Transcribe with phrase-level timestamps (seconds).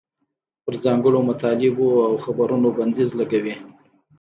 [0.63, 3.55] پر ځانګړو مطالبو او خبرونو بندیز لګوي.